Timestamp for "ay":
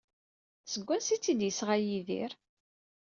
1.15-1.19